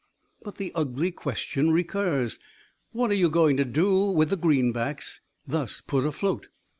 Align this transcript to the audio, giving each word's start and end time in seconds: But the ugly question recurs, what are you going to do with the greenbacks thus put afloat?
But 0.41 0.55
the 0.55 0.71
ugly 0.73 1.11
question 1.11 1.69
recurs, 1.69 2.39
what 2.91 3.11
are 3.11 3.13
you 3.13 3.29
going 3.29 3.55
to 3.57 3.65
do 3.65 4.05
with 4.09 4.31
the 4.31 4.35
greenbacks 4.35 5.19
thus 5.45 5.79
put 5.81 6.07
afloat? 6.07 6.47